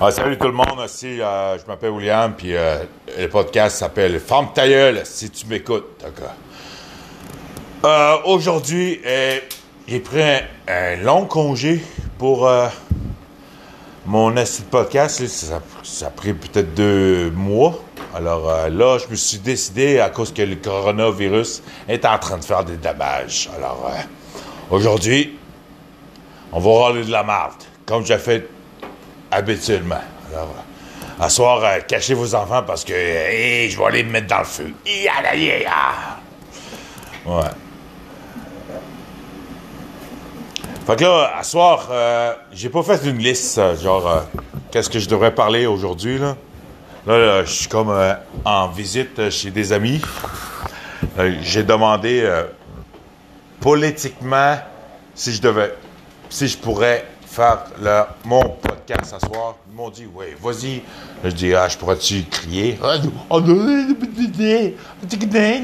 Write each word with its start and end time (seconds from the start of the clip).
Ah, 0.00 0.10
salut 0.10 0.36
tout 0.36 0.48
le 0.48 0.52
monde, 0.52 0.80
aussi, 0.84 1.20
euh, 1.20 1.56
je 1.56 1.64
m'appelle 1.68 1.90
William, 1.90 2.34
puis 2.36 2.56
euh, 2.56 2.82
le 3.16 3.28
podcast 3.28 3.76
s'appelle 3.76 4.18
Femme 4.18 4.48
ta 4.52 4.68
gueule, 4.68 5.02
si 5.04 5.30
tu 5.30 5.46
m'écoutes. 5.46 6.04
Euh, 7.84 8.16
Aujourd'hui, 8.24 9.00
euh, 9.06 9.38
j'ai 9.86 10.00
pris 10.00 10.20
un, 10.66 10.96
long 10.96 11.26
congé 11.26 11.80
pour 12.18 12.50
mon 14.04 14.36
assis 14.36 14.62
podcast. 14.62 15.24
Ça, 15.28 15.62
ça 15.84 16.06
a 16.08 16.10
pris 16.10 16.34
peut-être 16.34 16.74
deux 16.74 17.30
mois. 17.30 17.78
Alors 18.16 18.68
là, 18.68 18.98
je 18.98 19.08
me 19.08 19.14
suis 19.14 19.38
décidé, 19.38 20.00
à 20.00 20.10
cause 20.10 20.34
que 20.34 20.42
le 20.42 20.56
coronavirus 20.56 21.62
est 21.88 22.04
en 22.04 22.18
train 22.18 22.38
de 22.38 22.44
faire 22.44 22.64
des 22.64 22.76
dommages. 22.76 23.48
Alors 23.56 23.88
aujourd'hui, 24.70 25.38
on 26.52 26.58
va 26.58 26.86
râler 26.86 27.04
de 27.04 27.12
la 27.12 27.22
marde, 27.22 27.62
comme 27.86 28.04
j'ai 28.04 28.18
fait 28.18 28.48
habituellement. 29.34 30.00
Alors, 30.32 30.54
euh, 30.56 31.24
à 31.24 31.28
soir, 31.28 31.60
euh, 31.62 31.80
cachez 31.86 32.14
vos 32.14 32.34
enfants 32.34 32.62
parce 32.66 32.84
que 32.84 32.92
euh, 32.92 33.68
je 33.68 33.76
vais 33.76 33.84
aller 33.84 34.02
me 34.04 34.10
mettre 34.10 34.28
dans 34.28 34.38
le 34.38 34.44
feu. 34.44 34.72
Ouais. 37.26 37.42
Fait 40.86 40.96
que 40.96 41.04
là, 41.04 41.32
à 41.38 41.42
soir, 41.42 41.88
j'ai 42.52 42.68
pas 42.68 42.82
fait 42.82 43.08
une 43.08 43.16
liste, 43.16 43.58
genre, 43.82 44.24
qu'est-ce 44.70 44.90
que 44.90 44.98
je 44.98 45.08
devrais 45.08 45.34
parler 45.34 45.64
aujourd'hui, 45.64 46.18
là. 46.18 46.36
Là, 47.06 47.42
je 47.44 47.50
suis 47.50 47.68
comme 47.68 47.94
en 48.44 48.68
visite 48.68 49.30
chez 49.30 49.50
des 49.50 49.72
amis. 49.72 50.02
J'ai 51.40 51.62
demandé 51.62 52.30
politiquement 53.60 54.58
si 55.14 55.32
je 55.32 55.40
devais, 55.40 55.74
si 56.28 56.48
je 56.48 56.58
pourrais 56.58 57.06
faire 57.34 57.64
le- 57.82 58.04
mon 58.24 58.42
podcast 58.42 59.16
ce 59.20 59.26
soir. 59.26 59.56
Ils 59.68 59.76
m'ont 59.76 59.90
dit, 59.90 60.06
oui, 60.14 60.26
vas-y. 60.40 60.82
Je 61.24 61.30
dis, 61.30 61.54
ah, 61.54 61.68
je 61.68 61.76
pourrais-tu 61.76 62.22
crier? 62.30 62.78
Ah. 62.82 62.94
Oh, 63.30 63.40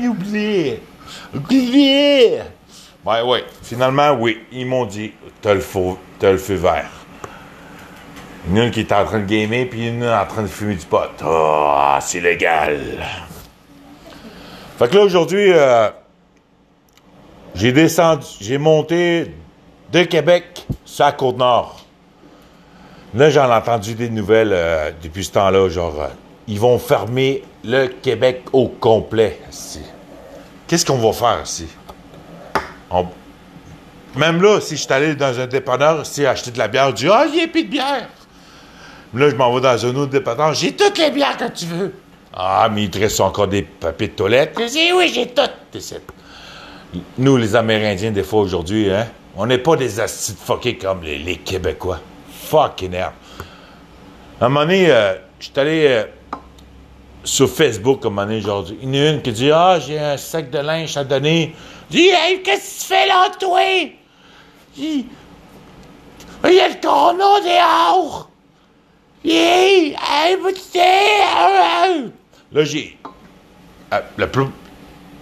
oublié. 0.09 0.83
Oublié. 1.35 2.41
Ouais, 3.05 3.23
ouais. 3.23 3.45
Finalement, 3.63 4.13
oui. 4.19 4.41
Ils 4.53 4.67
m'ont 4.67 4.85
dit, 4.85 5.13
t'as 5.41 5.55
le 5.55 5.61
feu, 5.61 6.55
vert. 6.55 6.91
Une 8.49 8.71
qui 8.71 8.81
est 8.81 8.93
en 8.93 9.05
train 9.05 9.21
de 9.21 9.27
gamer, 9.27 9.67
puis 9.67 9.89
une 9.89 10.05
en 10.05 10.27
train 10.27 10.43
de 10.43 10.49
fumer 10.49 10.75
du 10.75 10.87
pot. 10.87 10.99
Ah, 11.23 11.99
c'est 12.03 12.21
légal. 12.21 12.81
Fait 14.79 14.89
que 14.89 14.97
là, 14.97 15.03
aujourd'hui, 15.05 15.53
euh, 15.53 15.89
j'ai 17.55 17.71
descendu, 17.73 18.27
j'ai 18.41 18.57
monté 18.59 19.35
de 19.93 20.03
Québec 20.05 20.67
sur 20.85 21.05
la 21.05 21.13
Côte-Nord. 21.13 21.81
Là, 23.15 23.31
j'en 23.31 23.51
ai 23.51 23.55
entendu 23.55 23.95
des 23.95 24.09
nouvelles 24.09 24.53
euh, 24.53 24.91
depuis 25.03 25.25
ce 25.25 25.33
temps-là, 25.33 25.69
genre, 25.69 26.01
euh, 26.01 26.09
ils 26.47 26.61
vont 26.61 26.79
fermer 26.79 27.43
le 27.65 27.87
Québec 27.89 28.45
au 28.53 28.69
complet. 28.69 29.41
Qu'est-ce 30.67 30.87
qu'on 30.87 30.99
va 30.99 31.13
faire 31.13 31.43
ici? 31.45 31.67
Même 34.17 34.43
là, 34.43 34.61
si 34.61 34.77
je 34.77 34.83
suis 34.83 34.93
allé 34.93 35.15
dans 35.15 35.39
un 35.39 35.47
dépanneur, 35.47 36.07
si 36.07 36.25
acheter 36.25 36.51
de 36.51 36.59
la 36.59 36.69
bière, 36.69 36.91
je 36.91 36.95
dis 36.95 37.09
Ah, 37.09 37.25
il 37.27 37.35
n'y 37.35 37.43
a 37.43 37.49
plus 37.49 37.65
de 37.65 37.71
bière. 37.71 38.09
Là, 39.15 39.31
je 39.31 39.35
m'en 39.35 39.53
vais 39.53 39.61
dans 39.61 39.87
un 39.87 39.97
autre 39.97 40.11
dépanneur, 40.11 40.55
j'ai 40.55 40.73
toutes 40.73 40.99
les 40.99 41.11
bières 41.11 41.37
que 41.37 41.51
tu 41.51 41.67
veux. 41.67 41.93
Ah, 42.33 42.69
mais 42.73 42.85
il 42.85 42.91
te 42.91 42.99
reste 42.99 43.21
encore 43.21 43.49
des 43.49 43.63
papiers 43.63 44.09
de 44.09 44.13
toilette. 44.13 44.57
Je 44.59 44.67
dis 44.67 44.93
Oui, 44.93 45.11
j'ai 45.13 45.27
toutes. 45.27 45.51
Nous, 47.19 47.37
les 47.37 47.57
Amérindiens, 47.57 48.13
des 48.13 48.23
fois 48.23 48.41
aujourd'hui, 48.41 48.91
hein, 48.91 49.07
on 49.37 49.47
n'est 49.47 49.59
pas 49.59 49.77
des 49.77 50.01
astis 50.01 50.33
de 50.33 50.39
fuckés 50.39 50.77
comme 50.77 51.03
les, 51.03 51.37
Québécois. 51.37 52.01
Fucking 52.47 52.93
hell. 52.95 53.11
À 54.41 54.47
un 54.47 54.49
moment 54.49 54.63
donné, 54.67 54.91
euh, 54.91 55.15
je 55.39 55.45
suis 55.47 55.53
allé 55.59 55.87
euh, 55.89 56.05
sur 57.23 57.49
Facebook, 57.49 58.05
à 58.05 58.09
un 58.09 58.11
moment 58.11 58.27
donné, 58.27 58.41
genre, 58.41 58.65
il 58.83 58.95
y 58.97 59.01
en 59.01 59.07
a 59.07 59.11
une 59.11 59.23
qui 59.23 59.33
dit 59.33 59.51
Ah, 59.51 59.79
j'ai 59.79 59.99
un 59.99 60.17
sac 60.17 60.51
de 60.51 60.59
linge 60.59 60.97
à 60.97 61.05
donner. 61.05 61.55
Dis 61.91 62.09
Hey, 62.09 62.43
qu'est-ce 62.43 62.77
que 62.77 62.81
tu 62.81 62.87
fais 62.87 63.07
là, 63.07 63.29
toi 63.39 63.61
Il 64.77 65.05
y 66.45 66.61
a 66.61 66.69
le 66.69 66.81
corona 66.81 67.41
dehors. 67.41 68.31
Hey! 69.25 69.95
Là, 72.53 72.65
j'ai. 72.65 72.97
euh, 73.93 74.01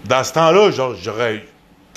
Dans 0.04 0.25
ce 0.25 0.32
temps-là, 0.32 0.70
genre, 0.70 0.94
j'aurais 1.02 1.44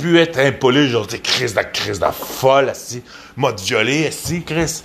pu 0.02 0.20
être 0.20 0.40
impoli, 0.40 0.90
genre, 0.90 1.06
des 1.06 1.20
crises 1.20 1.54
de 1.54 1.62
crise 1.62 2.00
de 2.00 2.08
folle, 2.12 2.70
assis, 2.70 3.04
mode 3.36 3.60
violé, 3.60 4.08
assis, 4.08 4.44
Chris. 4.44 4.84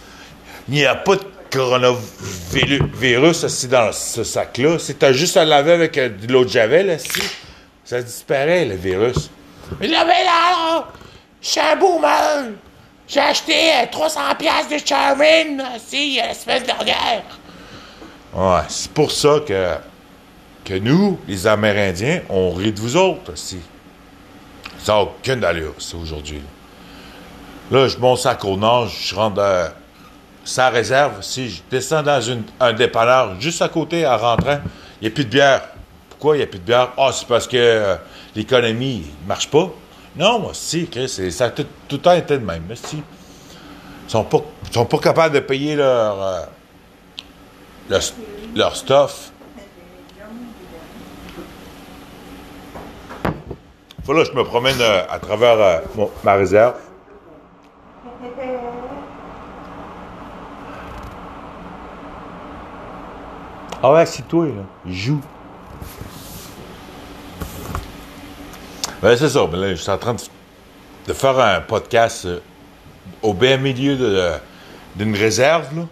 Il 0.69 0.75
n'y 0.75 0.85
a 0.85 0.95
pas 0.95 1.17
de 1.17 1.23
coronavirus 1.51 3.45
assis 3.45 3.69
dans 3.69 3.93
ce 3.93 4.25
sac-là. 4.25 4.79
Si 4.79 4.95
juste 5.13 5.37
à 5.37 5.45
laver 5.45 5.73
avec 5.73 5.97
euh, 5.97 6.11
de 6.11 6.33
l'eau 6.33 6.45
de 6.45 6.51
javel, 6.51 6.91
assis, 6.91 7.23
ça 7.85 8.03
disparaît, 8.03 8.65
le 8.65 8.75
virus. 8.75 9.31
Mais 9.81 9.89
là, 9.89 10.05
mais 10.05 10.25
là, 10.25 10.53
là, 10.53 10.89
je. 11.43 12.53
J'ai 13.09 13.21
acheté 13.21 13.55
euh, 13.55 13.87
300 13.91 14.21
pièces 14.37 14.69
de 14.69 14.85
Charmin, 14.85 15.61
assis, 15.75 16.17
la 16.17 16.35
semaine 16.35 16.65
dernière. 16.65 17.23
Ouais, 18.35 18.63
c'est 18.69 18.91
pour 18.91 19.13
ça 19.13 19.37
que, 19.47 19.75
que 20.65 20.75
nous, 20.75 21.19
les 21.29 21.47
Amérindiens, 21.47 22.23
on 22.29 22.51
rit 22.51 22.73
de 22.73 22.81
vous 22.81 22.97
autres, 22.97 23.33
aussi. 23.33 23.61
Ça 24.87 24.93
n'a 24.93 25.01
aucune 25.01 25.43
allure, 25.43 25.75
ça, 25.79 25.97
aujourd'hui. 25.97 26.41
Là, 27.73 27.89
je 27.89 27.99
monte 27.99 28.21
ça 28.21 28.39
au 28.45 28.57
nord, 28.57 28.87
je 28.87 29.17
rentre 29.17 29.35
dans 29.35 29.69
sa 30.45 30.69
réserve. 30.69 31.23
Si 31.23 31.51
je 31.51 31.61
descends 31.69 32.05
dans 32.05 32.23
un 32.61 32.73
dépanneur 32.73 33.35
juste 33.41 33.61
à 33.63 33.69
côté, 33.69 34.07
en 34.07 34.17
rentrant, 34.17 34.61
il 35.01 35.09
n'y 35.09 35.09
a 35.09 35.11
plus 35.11 35.25
de 35.25 35.31
bière. 35.31 35.63
Pourquoi 36.09 36.37
il 36.37 36.39
n'y 36.39 36.45
a 36.45 36.47
plus 36.47 36.61
de 36.61 36.65
bière? 36.65 36.91
Ah, 36.99 37.11
c'est 37.13 37.27
parce 37.27 37.49
que 37.49 37.57
euh, 37.57 37.97
l'économie 38.37 39.07
ne 39.25 39.27
marche 39.27 39.51
pas. 39.51 39.73
Non, 40.15 40.39
moi, 40.39 40.53
si, 40.55 40.87
Chris, 40.87 41.09
c'est- 41.09 41.33
ça 41.33 41.47
a 41.47 41.51
tout, 41.51 41.67
le 41.91 41.99
temps 41.99 42.13
été 42.13 42.39
de 42.39 42.45
même. 42.45 42.63
Mais 42.69 42.77
si. 42.77 42.99
Ils 44.07 44.11
sont 44.11 44.25
sont 44.71 44.87
pas 44.87 44.99
capables 44.99 45.35
de 45.35 45.41
payer 45.41 45.75
leur, 45.75 46.23
euh, 46.23 46.41
leur, 47.91 48.03
leur 48.55 48.77
stuff. 48.77 49.33
Faut 54.07 54.13
là, 54.13 54.23
je 54.25 54.33
me 54.33 54.45
promène 54.45 54.81
euh, 54.81 55.03
à 55.11 55.19
travers 55.19 55.59
euh, 55.61 55.81
mon- 55.97 56.11
ma 56.23 56.35
réserve. 56.35 56.75
Ah 63.83 63.93
ouais, 63.93 64.07
c'est 64.07 64.27
toi, 64.27 64.47
là. 64.47 64.63
Joue. 64.87 65.21
Ben, 69.03 69.17
c'est 69.17 69.29
ça. 69.29 69.47
Ben 69.47 69.59
là, 69.59 69.71
je 69.71 69.75
suis 69.81 69.91
en 69.91 69.99
train 69.99 70.15
de, 70.15 70.21
de 71.07 71.13
faire 71.13 71.39
un 71.39 71.61
podcast 71.61 72.25
euh, 72.25 72.41
au 73.23 73.35
bien 73.35 73.57
milieu 73.59 73.97
d'une 74.97 75.15
réserve, 75.15 75.77
là, 75.77 75.83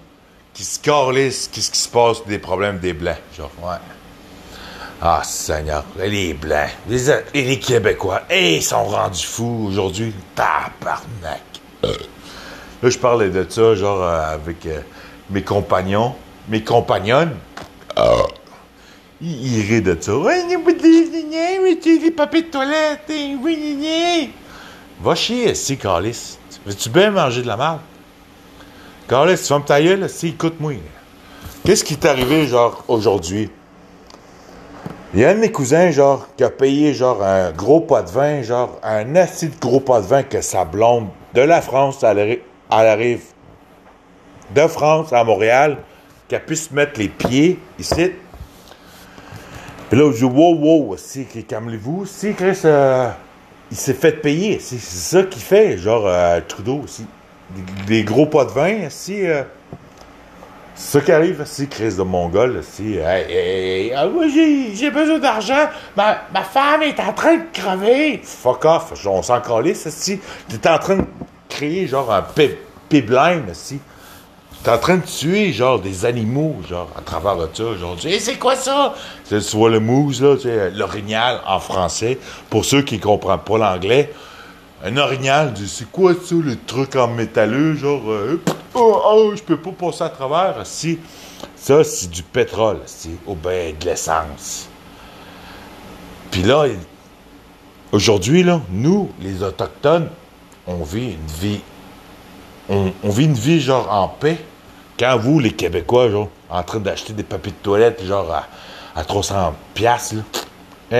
qui 0.55 0.65
se 0.65 0.79
calisse 0.81 1.49
qu'est-ce 1.53 1.71
qui 1.71 1.79
se 1.79 1.89
passe 1.89 2.25
des 2.27 2.39
problèmes 2.39 2.79
des 2.79 2.93
Blancs. 2.95 3.17
Genre, 3.37 3.51
ouais. 3.63 3.77
Ah, 5.00 5.22
Seigneur. 5.25 5.84
Les 5.99 6.34
Blancs. 6.34 6.71
Les, 6.88 7.59
Québécois. 7.59 8.22
Ils 8.31 8.62
sont 8.62 8.84
rendus 8.84 9.27
fous 9.27 9.66
aujourd'hui. 9.69 10.15
Tabarnak. 10.34 11.43
Là, 11.82 12.91
je 12.91 12.99
parlais 12.99 13.31
de 13.31 13.47
ça, 13.49 13.75
genre, 13.75 14.03
euh, 14.03 14.34
avec 14.34 14.66
euh, 14.66 14.81
mes 15.31 15.43
compagnons, 15.43 16.15
mes 16.49 16.62
compagnonnes. 16.62 17.37
Ils, 19.21 19.59
ils 19.59 19.66
rient 19.66 19.83
de 19.83 19.97
ça. 20.00 20.12
Les 21.87 22.10
papiers 22.10 22.43
de 22.43 22.49
toilette. 22.49 23.12
Va 25.00 25.15
chier, 25.15 25.54
si, 25.54 25.77
Carlis. 25.77 26.38
Veux-tu 26.66 26.88
bien 26.88 27.10
manger 27.10 27.43
de 27.43 27.47
la 27.47 27.56
merde? 27.56 27.81
Carlis, 29.09 29.37
tu 29.37 29.49
vas 29.49 29.59
me 29.59 29.65
tailler, 29.65 29.97
là? 29.97 30.09
Si, 30.09 30.28
écoute-moi. 30.28 30.75
Qu'est-ce 31.65 31.84
qui 31.84 31.97
t'est 31.97 32.09
arrivé, 32.09 32.47
genre, 32.47 32.84
aujourd'hui? 32.89 33.51
Il 35.15 35.21
y 35.21 35.25
a 35.25 35.31
un 35.31 35.34
de 35.34 35.41
mes 35.41 35.53
cousins, 35.53 35.91
genre, 35.93 36.27
qui 36.37 36.43
a 36.43 36.51
payé, 36.51 36.93
genre, 36.93 37.22
un 37.22 37.53
gros 37.53 37.81
pot 37.81 38.03
de 38.03 38.11
vin, 38.11 38.43
genre, 38.43 38.81
un 38.83 39.15
assez 39.15 39.47
de 39.47 39.55
gros 39.61 39.78
pot 39.78 40.01
de 40.01 40.07
vin 40.07 40.25
que 40.25 40.41
sa 40.41 40.65
blonde 40.65 41.07
de 41.34 41.41
la 41.41 41.61
France, 41.63 42.03
arri- 42.03 42.41
elle 42.71 42.87
arrive 42.89 43.22
de 44.53 44.66
France 44.66 45.13
à 45.13 45.22
Montréal, 45.22 45.78
qu'elle 46.27 46.45
puisse 46.45 46.71
mettre 46.72 46.99
les 46.99 47.09
pieds 47.09 47.61
ici. 47.78 48.11
Puis 49.89 49.99
là, 50.01 50.11
je 50.11 50.16
dis, 50.16 50.25
wow, 50.25 50.55
wow, 50.57 50.93
aussi, 50.95 51.27
calmez-vous. 51.27 52.07
Si, 52.07 52.34
Chris, 52.34 52.59
euh, 52.65 53.09
il 53.71 53.77
s'est 53.77 53.95
fait 53.95 54.13
payer. 54.21 54.59
C'est 54.59 54.81
ça 54.81 55.22
qu'il 55.22 55.43
fait, 55.43 55.78
genre, 55.78 56.07
euh, 56.07 56.41
Trudeau 56.47 56.81
aussi. 56.83 57.07
Des, 57.51 57.99
des 57.99 58.03
gros 58.05 58.27
pots 58.27 58.45
de 58.45 58.51
vin, 58.51 58.89
si. 58.89 59.25
euh, 59.25 59.45
c'est 60.74 60.98
ça 60.98 61.04
qui 61.04 61.12
arrive, 61.12 61.42
si, 61.47 61.68
Chris 61.68 61.94
de 61.97 62.03
Mongol, 62.03 62.62
si. 62.62 62.94
Hey, 62.97 63.24
hey, 63.30 63.91
hey, 63.91 63.92
ah, 63.94 64.09
j'ai 64.74 64.91
besoin 64.91 65.18
d'argent. 65.18 65.68
Ma, 65.97 66.18
ma 66.32 66.42
femme 66.42 66.82
est 66.82 66.98
en 67.00 67.12
train 67.12 67.36
de 67.36 67.44
crever. 67.53 68.21
Fuck 68.24 68.65
off, 68.65 68.92
on 69.06 69.22
s'en 69.22 69.41
calisse, 69.41 69.88
si. 69.91 70.21
T'es 70.48 70.68
en 70.68 70.78
train 70.78 70.97
de 70.97 71.04
créer, 71.48 71.86
genre, 71.86 72.12
un 72.12 72.22
pi- 72.22 72.56
pipeline, 72.88 73.44
si. 73.53 73.78
T'es 74.65 74.71
en 74.71 74.78
train 74.78 74.97
de 74.97 75.03
tuer, 75.04 75.53
genre, 75.53 75.78
des 75.78 76.04
animaux, 76.06 76.56
genre, 76.68 76.88
à 76.98 77.03
travers 77.03 77.36
le 77.36 77.48
ça. 77.53 77.76
Genre, 77.78 77.97
c'est 78.00 78.38
quoi 78.38 78.56
ça? 78.56 78.94
Tu 79.28 79.36
vois 79.56 79.71
le 79.71 79.78
mousse, 79.78 80.21
là, 80.22 80.34
l'orignal 80.74 81.41
en 81.47 81.60
français. 81.60 82.18
Pour 82.50 82.65
ceux 82.65 82.82
qui 82.82 82.98
comprennent 82.98 83.38
pas 83.41 83.59
l'anglais, 83.59 84.10
un 84.84 84.97
orignal, 84.97 85.53
c'est 85.66 85.91
quoi 85.91 86.15
ça, 86.15 86.34
le 86.34 86.56
truc 86.56 86.97
en 86.97 87.09
métalleux, 87.09 87.74
genre, 87.74 88.10
euh, 88.10 88.41
oh, 88.74 89.03
oh, 89.06 89.32
je 89.34 89.42
peux 89.42 89.56
pas 89.56 89.71
passer 89.72 90.04
à 90.04 90.09
travers. 90.09 90.66
Si, 90.66 90.98
ça, 91.56 91.84
c'est 91.84 92.10
du 92.10 92.22
pétrole, 92.22 92.80
c'est, 92.86 93.10
oh 93.26 93.34
ben, 93.34 93.74
de 93.78 93.84
l'essence. 93.86 94.68
Puis 96.30 96.42
là, 96.42 96.66
aujourd'hui, 97.92 98.42
là, 98.42 98.60
nous, 98.71 99.10
les 99.21 99.42
Autochtones, 99.42 100.09
on 100.66 100.82
vit 100.82 101.12
une 101.12 101.26
vie, 101.41 101.60
on, 102.68 102.92
vit 103.04 103.24
une 103.24 103.34
vie, 103.34 103.60
genre, 103.60 103.92
en 103.92 104.09
paix 104.09 104.38
quand 104.98 105.16
vous, 105.18 105.38
les 105.38 105.53
Québécois, 105.53 106.10
genre, 106.10 106.28
en 106.50 106.62
train 106.62 106.80
d'acheter 106.80 107.12
des 107.12 107.22
papiers 107.22 107.53
de 107.53 107.62
toilette, 107.62 108.04
genre 108.04 108.44
à, 108.94 109.04
300 109.04 109.54
piastres, 109.74 110.16
là, 110.16 110.22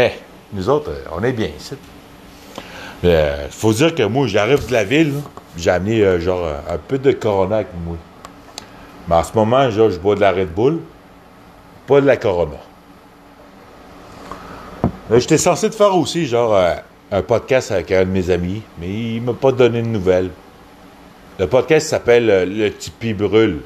eh, 0.06 0.12
nous 0.52 0.68
autres, 0.68 0.90
euh, 0.90 1.04
on 1.12 1.22
est 1.22 1.32
bien 1.32 1.48
ici. 1.58 1.74
Il 3.02 3.08
euh, 3.08 3.48
faut 3.50 3.72
dire 3.72 3.94
que 3.94 4.02
moi, 4.02 4.26
j'arrive 4.26 4.66
de 4.66 4.72
la 4.72 4.84
ville, 4.84 5.14
j'ai 5.56 5.70
amené, 5.70 6.02
euh, 6.02 6.20
genre, 6.20 6.46
un 6.68 6.78
peu 6.78 6.98
de 6.98 7.12
Corona 7.12 7.56
avec 7.56 7.68
moi. 7.84 7.96
Mais 9.08 9.14
en 9.14 9.24
ce 9.24 9.32
moment, 9.34 9.70
genre, 9.70 9.90
je 9.90 9.98
bois 9.98 10.14
de 10.14 10.20
la 10.20 10.32
Red 10.32 10.52
Bull, 10.52 10.80
pas 11.86 12.00
de 12.00 12.06
la 12.06 12.16
Corona. 12.16 12.56
J'étais 15.10 15.38
censé 15.38 15.70
faire 15.70 15.94
aussi, 15.94 16.26
genre, 16.26 16.58
un 17.12 17.22
podcast 17.22 17.70
avec 17.70 17.92
un 17.92 18.04
de 18.04 18.10
mes 18.10 18.30
amis, 18.30 18.62
mais 18.78 18.88
il 18.88 19.22
m'a 19.22 19.34
pas 19.34 19.52
donné 19.52 19.82
de 19.82 19.86
nouvelles. 19.86 20.30
Le 21.38 21.46
podcast 21.46 21.88
s'appelle 21.88 22.26
Le 22.26 22.72
Tipeee 22.72 23.12
Brûle. 23.12 23.60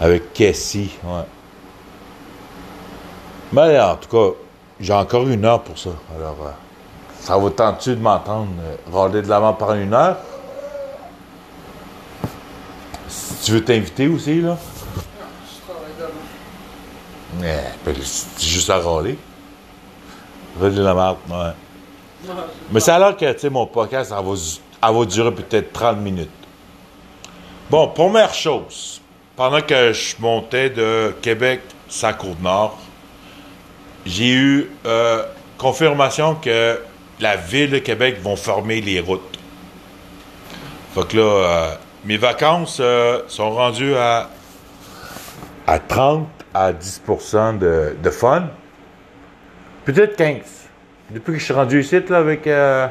Avec 0.00 0.32
Cassie. 0.32 0.96
Mais 3.52 3.80
en 3.80 3.96
tout 3.96 4.08
cas, 4.08 4.34
j'ai 4.80 4.92
encore 4.92 5.28
une 5.28 5.44
heure 5.44 5.62
pour 5.62 5.78
ça. 5.78 5.90
Alors, 6.16 6.36
euh, 6.42 6.50
ça 7.28 7.36
vous 7.36 7.50
tente-tu 7.50 7.90
de 7.90 8.00
m'entendre 8.00 8.48
euh, 8.90 9.08
de 9.10 9.28
l'avant 9.28 9.52
par 9.52 9.74
une 9.74 9.92
heure? 9.92 10.16
Tu 13.44 13.52
veux 13.52 13.62
t'inviter 13.62 14.08
aussi, 14.08 14.40
là? 14.40 14.56
Mais, 17.38 17.64
ben, 17.84 17.94
c'est 18.02 18.46
juste 18.46 18.70
à 18.70 18.78
râler. 18.78 19.18
Rôder 20.58 20.76
de 20.76 20.82
la 20.82 20.94
marque, 20.94 21.18
ouais. 21.28 22.32
Mais 22.72 22.80
ça 22.80 22.96
a 22.96 22.98
l'air 22.98 23.14
que, 23.14 23.30
tu 23.30 23.40
sais, 23.40 23.50
mon 23.50 23.66
podcast, 23.66 24.08
ça 24.08 24.22
va, 24.90 25.04
durer 25.04 25.34
peut-être 25.34 25.70
30 25.70 25.98
minutes. 25.98 26.30
Bon, 27.68 27.88
première 27.88 28.32
chose 28.32 29.02
pendant 29.36 29.60
que 29.60 29.92
je 29.92 30.16
montais 30.18 30.70
de 30.70 31.14
Québec 31.20 31.60
sa 31.90 32.14
Côte-Nord, 32.14 32.78
j'ai 34.06 34.30
eu 34.30 34.70
euh, 34.86 35.24
confirmation 35.58 36.34
que 36.34 36.80
la 37.20 37.36
ville 37.36 37.70
de 37.70 37.78
Québec 37.78 38.18
vont 38.22 38.36
fermer 38.36 38.80
les 38.80 39.00
routes. 39.00 39.38
Fait 40.94 41.06
que 41.08 41.16
là, 41.16 41.22
euh, 41.22 41.74
mes 42.04 42.16
vacances 42.16 42.78
euh, 42.80 43.22
sont 43.28 43.50
rendues 43.50 43.94
à, 43.94 44.28
à 45.66 45.78
30 45.78 46.28
à 46.54 46.72
10 46.72 47.02
de, 47.60 47.96
de 48.02 48.10
fun. 48.10 48.48
Peut-être 49.84 50.16
15. 50.16 50.68
Depuis 51.10 51.32
que 51.34 51.38
je 51.38 51.44
suis 51.44 51.54
rendu 51.54 51.80
ici, 51.80 52.00
là, 52.08 52.18
avec 52.18 52.46
euh, 52.46 52.86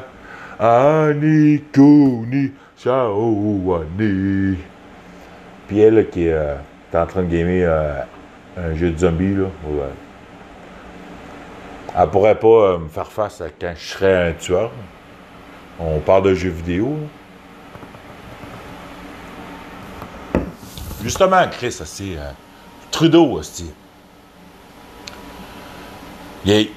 Annie, 0.58 1.62
Kuni, 1.72 2.52
Ciao, 2.80 3.74
Annie. 3.74 4.56
Puis 5.66 5.80
elle, 5.80 6.08
qui 6.10 6.28
euh, 6.28 6.54
est 6.92 6.96
en 6.96 7.06
train 7.06 7.22
de 7.22 7.28
gamer 7.28 8.04
un 8.56 8.74
jeu 8.74 8.90
de 8.90 8.98
zombie, 8.98 9.34
là. 9.34 9.46
Elle 12.00 12.10
pourrait 12.10 12.38
pas 12.38 12.46
euh, 12.46 12.78
me 12.78 12.88
faire 12.88 13.10
face 13.10 13.40
à 13.40 13.48
quand 13.50 13.74
je 13.76 13.84
serais 13.84 14.30
un 14.30 14.32
tueur. 14.32 14.70
On 15.80 15.98
parle 15.98 16.24
de 16.24 16.34
jeux 16.34 16.50
vidéo. 16.50 16.96
Justement, 21.02 21.44
Chris, 21.50 21.72
c'est 21.72 22.18
Trudeau, 22.92 23.32
aussi. 23.32 23.72
Il, 26.44 26.68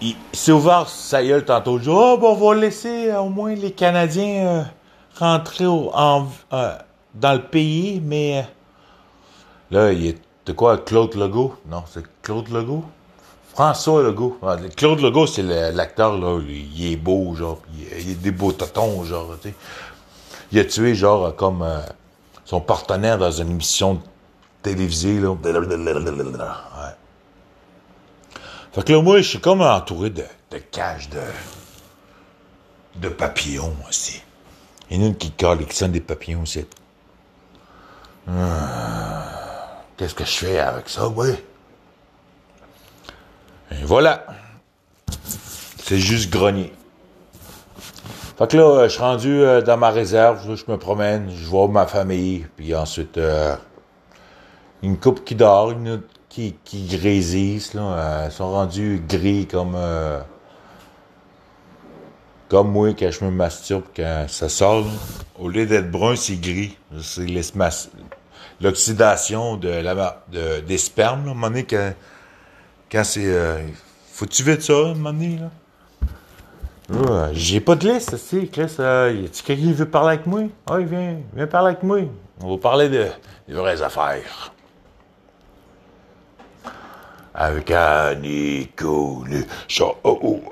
il, 0.00 0.16
s'est 0.32 0.52
ouvert 0.52 0.88
sa 0.88 1.24
gueule 1.24 1.44
tantôt. 1.44 1.78
Il 1.78 1.82
dit, 1.82 1.88
oh, 1.90 2.16
bon, 2.20 2.32
on 2.32 2.54
va 2.54 2.60
laisser 2.60 3.12
au 3.14 3.28
moins 3.28 3.54
les 3.54 3.72
Canadiens 3.72 4.68
rentrer 5.18 5.66
en, 5.66 6.26
dans 6.50 7.32
le 7.32 7.42
pays, 7.42 8.00
mais 8.04 8.46
là, 9.70 9.92
il 9.92 10.06
est 10.06 10.18
de 10.46 10.52
quoi 10.52 10.78
Claude 10.78 11.14
Legault? 11.14 11.56
Non, 11.68 11.82
c'est 11.86 12.04
Claude 12.22 12.48
Legault? 12.48 12.84
François 13.52 14.02
Legault. 14.02 14.38
Ah, 14.42 14.56
Claude 14.76 15.00
Legault, 15.00 15.26
c'est 15.26 15.42
l'acteur, 15.42 16.18
là. 16.18 16.40
Il 16.48 16.92
est 16.92 16.96
beau, 16.96 17.34
genre. 17.34 17.60
Il 17.76 18.12
a 18.12 18.14
des 18.14 18.30
beaux 18.30 18.52
totons, 18.52 19.04
genre, 19.04 19.36
tu 19.42 19.50
sais. 19.50 19.54
Il 20.52 20.58
a 20.58 20.64
tué, 20.64 20.94
genre, 20.94 21.36
comme 21.36 21.62
euh, 21.62 21.80
son 22.46 22.60
partenaire 22.60 23.18
dans 23.18 23.30
une 23.30 23.50
émission 23.50 24.00
télévisée, 24.62 25.20
là. 25.20 25.30
Ouais. 25.32 25.38
Fait 28.72 28.84
que 28.84 28.92
là, 28.92 29.02
moi, 29.02 29.18
je 29.18 29.28
suis 29.28 29.40
comme 29.40 29.60
entouré 29.60 30.08
de, 30.08 30.24
cages 30.70 31.10
de, 31.10 31.20
de 32.96 33.08
papillons 33.10 33.76
aussi. 33.86 34.22
Il 34.90 34.96
y 34.96 35.00
en 35.00 35.04
a 35.04 35.06
une 35.08 35.16
qui 35.16 35.30
collectionne 35.30 35.92
des 35.92 36.00
papillons 36.00 36.42
aussi. 36.42 36.64
Ah. 38.28 39.82
Qu'est-ce 39.98 40.14
que 40.14 40.24
je 40.24 40.30
fais 40.30 40.58
avec 40.58 40.88
ça, 40.88 41.06
oui? 41.08 41.28
Voilà. 43.92 44.24
C'est 45.84 45.98
juste 45.98 46.32
grogner. 46.32 46.72
Fait 48.38 48.50
que 48.50 48.56
là, 48.56 48.88
je 48.88 48.92
suis 48.94 49.02
rendu 49.02 49.28
euh, 49.28 49.60
dans 49.60 49.76
ma 49.76 49.90
réserve, 49.90 50.56
je 50.56 50.72
me 50.72 50.78
promène, 50.78 51.28
je 51.30 51.44
vois 51.44 51.68
ma 51.68 51.86
famille, 51.86 52.46
puis 52.56 52.74
ensuite, 52.74 53.18
euh, 53.18 53.54
une 54.82 54.98
coupe 54.98 55.26
qui 55.26 55.34
dort, 55.34 55.72
une 55.72 55.90
autre 55.90 56.06
qui, 56.30 56.56
qui 56.64 56.86
grésissent, 56.86 57.74
là, 57.74 57.82
euh, 57.82 58.28
ils 58.30 58.32
sont 58.32 58.50
rendus 58.50 59.02
gris 59.06 59.46
comme 59.46 59.76
comme 62.48 62.72
moi 62.72 62.94
quand 62.94 63.10
je 63.10 63.26
me 63.26 63.30
masturbe 63.30 63.84
quand 63.94 64.24
ça 64.26 64.48
sort. 64.48 64.86
Au 65.38 65.50
lieu 65.50 65.66
d'être 65.66 65.90
brun, 65.90 66.16
c'est 66.16 66.40
gris. 66.40 66.78
C'est 67.02 67.26
l'oxydation 68.58 69.58
de 69.58 70.60
des 70.60 70.78
spermes, 70.78 71.28
à 71.28 71.30
un 71.32 71.34
moment 71.34 71.50
quand 72.92 73.04
c'est... 73.04 73.24
Euh, 73.24 73.58
faut-tu 74.12 74.42
vite 74.42 74.62
ça, 74.62 74.74
à 74.74 74.76
un 74.76 74.94
moment 74.94 75.12
donné, 75.12 75.38
là? 75.38 75.50
J'ai 77.32 77.60
pas 77.60 77.74
de 77.74 77.88
liste, 77.88 78.18
si, 78.18 78.48
Chris. 78.48 78.76
Euh, 78.78 79.22
y 79.22 79.24
a-tu 79.24 79.42
quelqu'un 79.42 79.62
qui 79.62 79.72
veut 79.72 79.88
parler 79.88 80.14
avec 80.14 80.26
moi? 80.26 80.42
Ah, 80.66 80.76
il 80.78 80.86
vient, 80.86 81.16
viens 81.34 81.46
parler 81.46 81.68
avec 81.68 81.82
moi. 81.82 82.00
On 82.42 82.50
va 82.50 82.58
parler 82.58 82.90
de, 82.90 83.06
des 83.48 83.54
vraies 83.54 83.80
affaires. 83.80 84.52
Avec 87.34 87.70
Annie 87.70 88.68
Cool, 88.76 89.46
ça, 89.68 89.86
oh, 90.04 90.20
oh. 90.22 90.42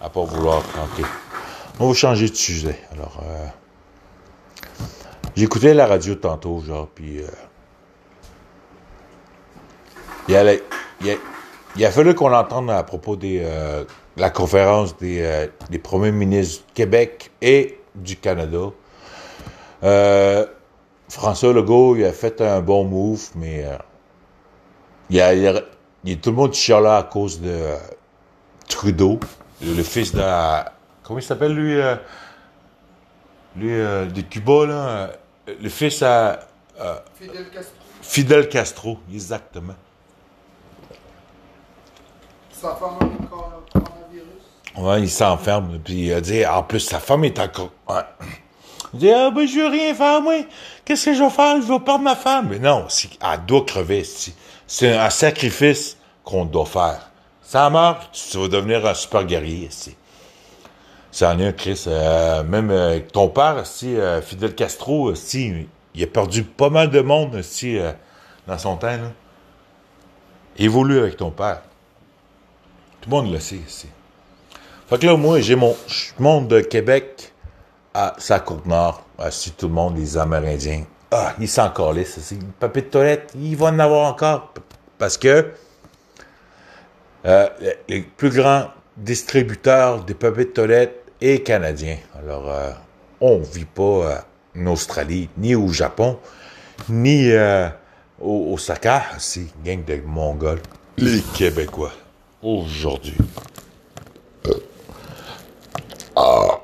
À 0.00 0.08
pas 0.08 0.24
vouloir 0.24 0.62
tenter. 0.62 1.08
On 1.80 1.88
va 1.88 1.94
changer 1.94 2.28
de 2.28 2.36
sujet. 2.36 2.78
Alors, 2.92 3.20
euh, 3.24 3.46
J'écoutais 5.34 5.74
la 5.74 5.86
radio 5.86 6.14
tantôt, 6.14 6.60
genre, 6.60 6.86
puis. 6.94 7.18
Euh, 7.18 7.26
il, 10.28 10.36
a, 10.36 10.54
il, 11.76 11.84
a, 11.84 11.90
fallu 11.90 12.14
qu'on 12.14 12.32
entende 12.32 12.70
à 12.70 12.82
propos 12.82 13.16
de 13.16 13.38
euh, 13.40 13.84
la 14.16 14.30
conférence 14.30 14.96
des, 14.96 15.20
euh, 15.20 15.46
des, 15.70 15.78
premiers 15.78 16.12
ministres 16.12 16.64
du 16.66 16.72
Québec 16.74 17.30
et 17.42 17.80
du 17.94 18.16
Canada. 18.16 18.70
François 21.08 21.52
Legault, 21.52 21.96
il 21.96 22.04
a 22.04 22.12
fait 22.12 22.40
un 22.40 22.60
bon 22.60 22.84
move, 22.84 23.28
mais 23.36 23.64
il, 25.10 25.16
y 25.16 25.20
a, 25.20 25.34
il, 25.34 25.46
a, 25.46 25.60
tout 26.16 26.30
le 26.30 26.36
monde 26.36 26.54
chialait 26.54 26.88
à 26.88 27.02
cause 27.02 27.40
de 27.40 27.74
Trudeau, 28.68 29.20
le, 29.62 29.82
fils 29.82 30.12
de... 30.12 30.22
Comment 31.02 31.18
il 31.18 31.22
s'appelle, 31.22 31.52
lui? 31.54 31.78
lui, 33.56 33.70
de 33.70 34.20
Cuba, 34.22 34.66
là 34.66 35.10
le 35.46 35.68
fils 35.68 36.02
à. 36.02 36.46
Fidel 37.18 37.50
Castro. 37.50 37.74
Fidel 38.02 38.48
Castro, 38.48 38.98
exactement. 39.12 39.74
Femme 42.70 42.96
le 43.00 43.26
coronavirus? 43.26 44.78
Ouais, 44.78 45.02
il 45.02 45.10
s'enferme. 45.10 45.78
Puis 45.84 46.06
il 46.06 46.12
a 46.12 46.20
dit, 46.20 46.46
en 46.46 46.62
plus, 46.62 46.80
sa 46.80 46.98
femme 46.98 47.24
est 47.24 47.38
encore. 47.38 47.70
Ouais. 47.88 48.02
Il 48.94 49.00
dit, 49.00 49.10
ah, 49.10 49.30
ben, 49.30 49.46
je 49.46 49.58
veux 49.58 49.68
rien 49.68 49.94
faire, 49.94 50.22
moi. 50.22 50.34
Qu'est-ce 50.84 51.06
que 51.06 51.14
je 51.14 51.22
vais 51.22 51.30
faire? 51.30 51.60
Je 51.60 51.66
vais 51.66 51.80
perdre 51.80 52.04
ma 52.04 52.16
femme. 52.16 52.48
Mais 52.50 52.58
non, 52.58 52.86
elle 53.20 53.44
doit 53.46 53.64
crever. 53.64 54.04
C'est 54.66 54.96
un 54.96 55.10
sacrifice 55.10 55.96
qu'on 56.24 56.44
doit 56.44 56.66
faire. 56.66 57.10
Ça 57.42 57.68
meurt, 57.70 58.10
tu 58.12 58.38
vas 58.38 58.48
devenir 58.48 58.86
un 58.86 58.94
super 58.94 59.24
guerrier. 59.24 59.68
Ça 61.12 61.32
en 61.32 61.38
est 61.38 61.46
un, 61.46 61.52
Chris. 61.52 61.84
Euh, 61.86 62.42
même 62.42 62.70
euh, 62.70 63.00
ton 63.12 63.28
père, 63.28 63.58
aussi, 63.62 63.96
euh, 63.96 64.22
Fidel 64.22 64.54
Castro, 64.54 65.12
il 65.12 66.02
a 66.02 66.06
perdu 66.06 66.42
pas 66.42 66.70
mal 66.70 66.90
de 66.90 67.00
monde 67.00 67.36
aussi, 67.36 67.78
dans 68.46 68.58
son 68.58 68.76
temps. 68.76 68.88
Là. 68.88 69.12
Évolue 70.56 70.98
avec 70.98 71.16
ton 71.16 71.30
père. 71.30 71.62
Tout 73.04 73.10
le 73.10 73.16
monde 73.16 73.32
le 73.34 73.38
sait 73.38 73.56
ici. 73.56 73.86
Fait 74.88 74.98
que 74.98 75.04
là, 75.04 75.14
moi, 75.14 75.38
j'ai 75.40 75.56
mon. 75.56 75.76
Je 75.86 76.12
monte 76.18 76.48
de 76.48 76.60
Québec 76.60 77.32
à 77.92 78.14
sa 78.16 78.40
côte 78.40 78.64
nord. 78.64 79.04
Si 79.30 79.50
tout 79.50 79.68
le 79.68 79.74
monde, 79.74 79.98
les 79.98 80.16
Amérindiens. 80.16 80.84
Ah, 81.10 81.34
ils 81.38 81.46
s'en 81.46 81.68
calissent. 81.68 82.18
C'est 82.22 82.38
papier 82.58 82.80
de 82.80 82.86
toilette, 82.86 83.34
ils 83.36 83.58
vont 83.58 83.66
en 83.66 83.78
avoir 83.78 84.10
encore. 84.10 84.54
Parce 84.96 85.18
que 85.18 85.52
euh, 87.26 87.48
les 87.90 88.00
plus 88.00 88.30
grands 88.30 88.68
distributeurs 88.96 90.02
de 90.02 90.14
papier 90.14 90.46
de 90.46 90.50
toilette 90.50 91.04
est 91.20 91.40
canadien. 91.44 91.98
Alors, 92.18 92.48
euh, 92.48 92.70
on 93.20 93.40
vit 93.40 93.66
pas 93.66 93.82
euh, 93.82 94.16
en 94.58 94.66
Australie, 94.68 95.28
ni 95.36 95.54
au 95.54 95.68
Japon, 95.68 96.18
ni 96.88 97.30
au 98.18 98.54
Osaka. 98.54 99.02
C'est 99.18 99.48
gang 99.62 99.84
de 99.84 100.00
Mongols. 100.06 100.62
Les 100.96 101.20
Québécois, 101.20 101.92
aujourd'hui. 102.44 103.16
Ah. 106.14 106.60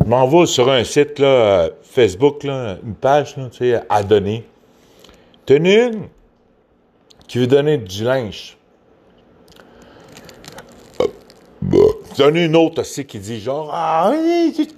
Je 0.00 0.04
m'en 0.04 0.28
vais 0.28 0.46
sur 0.46 0.70
un 0.70 0.84
site, 0.84 1.18
là, 1.18 1.26
euh, 1.26 1.70
Facebook, 1.82 2.44
là, 2.44 2.76
une 2.84 2.94
page, 2.94 3.36
à 3.88 4.02
donner. 4.02 4.44
T'en 5.46 5.64
as 5.64 5.86
une 5.86 6.08
qui 7.26 7.38
veut 7.38 7.46
donner 7.46 7.78
du 7.78 8.04
linge. 8.04 8.56
T'en 12.16 12.34
as 12.34 12.38
une 12.38 12.56
autre 12.56 12.82
aussi 12.82 13.04
qui 13.04 13.18
dit 13.18 13.40
genre 13.40 13.70
Ah, 13.72 14.12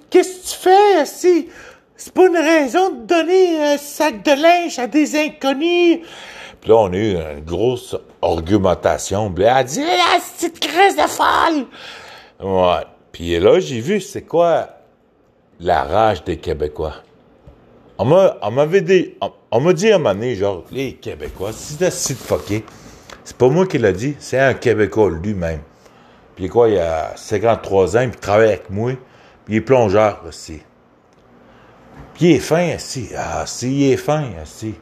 qu'est-ce 0.09 0.37
que 0.37 0.49
tu 0.49 0.55
fais 0.55 1.01
aussi? 1.01 1.49
C'est 1.95 2.13
pas 2.13 2.27
une 2.27 2.37
raison 2.37 2.91
de 2.91 3.05
donner 3.05 3.73
un 3.73 3.77
sac 3.77 4.23
de 4.23 4.31
linge 4.31 4.79
à 4.79 4.87
des 4.87 5.15
inconnus. 5.15 5.99
Puis 6.61 6.69
là, 6.69 6.75
on 6.77 6.91
a 6.91 6.97
eu 6.97 7.15
une 7.15 7.45
grosse 7.45 7.95
argumentation. 8.21 9.31
Puis 9.31 9.43
elle 9.43 9.49
a 9.49 9.63
dit 9.63 9.83
Ah, 9.83 10.17
c'est 10.35 10.47
une 10.47 10.59
crise 10.59 10.95
de 10.95 11.07
folle! 11.07 11.65
Ouais. 12.39 12.85
Puis 13.11 13.39
là, 13.39 13.59
j'ai 13.59 13.79
vu 13.79 13.99
c'est 13.99 14.23
quoi 14.23 14.69
la 15.59 15.83
rage 15.83 16.23
des 16.23 16.37
Québécois? 16.37 16.93
On 17.97 18.05
m'a, 18.05 18.37
on 18.43 18.51
m'avait 18.51 18.81
dit, 18.81 19.15
on, 19.21 19.31
on 19.49 19.59
m'a 19.59 19.73
dit 19.73 19.91
à 19.91 19.95
un 19.95 19.97
moment 19.97 20.13
donné, 20.13 20.35
genre, 20.35 20.63
les 20.71 20.93
Québécois, 20.93 21.51
c'est 21.51 21.83
assez 21.83 22.13
de 22.13 22.19
fucké. 22.19 22.63
C'est 23.23 23.35
pas 23.35 23.49
moi 23.49 23.65
qui 23.65 23.79
l'a 23.79 23.91
dit, 23.91 24.15
c'est 24.19 24.39
un 24.39 24.53
Québécois 24.53 25.09
lui-même. 25.09 25.61
Puis 26.35 26.47
quoi, 26.47 26.69
il 26.69 26.77
a 26.77 27.13
53 27.15 27.97
ans, 27.97 28.01
puis 28.01 28.11
il 28.13 28.19
travaille 28.19 28.49
avec 28.49 28.69
moi, 28.69 28.91
puis 29.45 29.55
il 29.55 29.57
est 29.57 29.61
plongeur 29.61 30.23
aussi. 30.27 30.61
Puis 32.13 32.25
il 32.25 32.31
est 32.35 32.39
fin, 32.39 32.75
aussi. 32.75 33.09
Ah, 33.17 33.43
si, 33.47 33.87
il 33.87 33.91
est 33.93 33.97
fin, 33.97 34.25
aussi. 34.43 34.75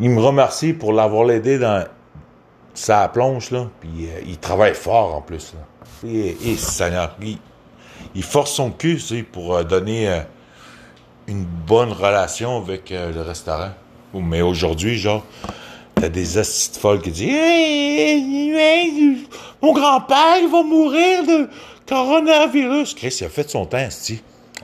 Il 0.00 0.10
me 0.10 0.20
remercie 0.20 0.72
pour 0.72 0.92
l'avoir 0.92 1.30
aidé 1.30 1.58
dans 1.58 1.84
sa 2.74 3.08
plonge, 3.08 3.50
là, 3.52 3.68
puis 3.80 4.06
euh, 4.06 4.20
il 4.26 4.38
travaille 4.38 4.74
fort 4.74 5.14
en 5.14 5.20
plus. 5.20 5.54
Et, 6.04 6.36
il, 8.14 8.22
force 8.22 8.52
son 8.52 8.70
cul, 8.70 8.98
pour 9.30 9.54
euh, 9.54 9.62
donner 9.62 10.08
euh, 10.08 10.20
une 11.28 11.44
bonne 11.44 11.92
relation 11.92 12.56
avec 12.56 12.90
le 12.90 13.20
restaurant. 13.22 13.70
Mais 14.12 14.42
aujourd'hui, 14.42 14.98
genre, 14.98 15.24
t'as 15.94 16.08
des 16.08 16.38
assis 16.38 16.72
de 16.72 16.76
folles 16.76 17.00
qui 17.00 17.10
disent 17.10 17.30
Mon 19.62 19.72
grand-père, 19.72 20.48
va 20.50 20.62
mourir 20.62 21.24
de 21.24 21.48
coronavirus. 21.88 22.94
Chris, 22.94 23.16
il 23.20 23.26
a 23.26 23.28
fait 23.28 23.48
son 23.48 23.66
temps. 23.66 23.88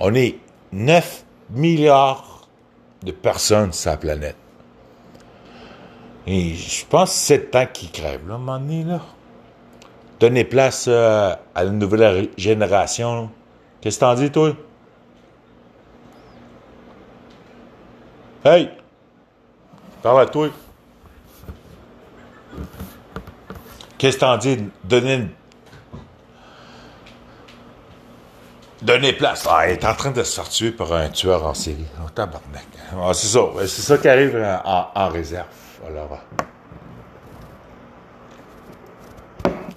On 0.01 0.15
est 0.15 0.39
9 0.73 1.25
milliards 1.51 2.49
de 3.03 3.13
personnes 3.13 3.73
sur 3.73 3.91
la 3.91 3.97
planète. 3.97 4.37
Je 6.27 6.85
pense 6.87 7.11
que 7.11 7.17
c'est 7.17 7.37
le 7.39 7.51
temps 7.51 7.67
qui 7.73 7.91
crève, 7.91 8.27
là, 8.29 8.35
à 8.35 8.37
un 8.37 8.39
moment 8.39 8.59
donné, 8.59 8.85
là. 8.85 9.01
Donner 10.21 10.45
place 10.45 10.85
euh, 10.87 11.35
à 11.55 11.65
la 11.65 11.71
nouvelle 11.71 12.29
génération. 12.37 13.31
Qu'est-ce 13.81 13.97
que 13.97 14.01
t'en 14.01 14.15
dis, 14.15 14.31
toi? 14.31 14.55
Hey! 18.45 18.71
Parle 20.03 20.21
à 20.21 20.27
toi. 20.27 20.49
Qu'est-ce 23.97 24.17
que 24.17 24.21
t'en 24.21 24.37
dis? 24.37 24.59
Donner 24.85 25.15
une... 25.15 25.29
Donner 28.83 29.15
place. 29.15 29.47
Ah, 29.49 29.69
il 29.69 29.73
est 29.73 29.85
en 29.85 29.95
train 29.95 30.11
de 30.11 30.23
se 30.23 30.35
faire 30.35 30.49
tuer 30.49 30.71
par 30.71 30.93
un 30.93 31.09
tueur 31.09 31.47
en 31.47 31.55
série. 31.55 31.87
Oh, 32.03 32.09
tabarnak. 32.11 32.67
Ah, 32.95 33.13
c'est 33.15 33.27
ça. 33.27 33.41
C'est 33.61 33.83
ça 33.83 33.99
qui 33.99 34.09
arrive 34.09 34.37
euh, 34.37 34.57
en 34.65 35.09
réserve. 35.09 35.47
Alors... 35.87 36.19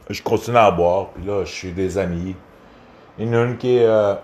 Je 0.09 0.21
continue 0.21 0.57
à 0.57 0.69
boire, 0.69 1.09
puis 1.09 1.25
là, 1.25 1.45
je 1.45 1.51
suis 1.51 1.71
des 1.71 1.97
amis. 1.97 2.35
Il 3.17 3.27
y 3.27 3.29
en 3.29 3.33
a 3.33 3.43
une 3.45 3.57
qui, 3.57 3.79
euh, 3.79 4.15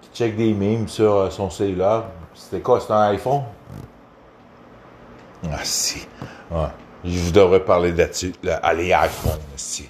qui 0.00 0.08
check 0.14 0.36
des 0.36 0.54
memes 0.54 0.88
sur 0.88 1.14
euh, 1.14 1.30
son 1.30 1.50
cellulaire. 1.50 2.04
C'était 2.34 2.60
quoi? 2.60 2.80
C'était 2.80 2.94
un 2.94 3.08
iPhone? 3.10 3.42
Ah, 5.50 5.58
si. 5.62 6.06
Je 7.04 7.18
vous 7.18 7.30
devrais 7.30 7.64
parler 7.64 7.92
là-dessus. 7.92 8.32
Là, 8.42 8.56
allez, 8.62 8.92
iPhone, 8.92 9.38
si. 9.54 9.88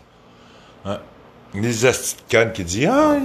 Hein? 0.84 0.98
Les 1.54 1.72
connes 2.30 2.52
qui 2.52 2.64
disent 2.64 2.90
Ah, 2.90 3.16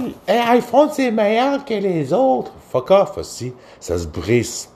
iPhone, 0.52 0.88
c'est 0.92 1.10
meilleur 1.10 1.64
que 1.64 1.74
les 1.74 2.12
autres. 2.12 2.52
Fuck 2.70 2.90
off, 2.90 3.18
aussi. 3.18 3.52
Ça 3.80 3.98
se 3.98 4.06
brise. 4.06 4.68